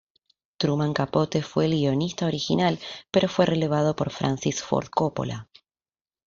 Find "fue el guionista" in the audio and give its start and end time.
1.43-2.25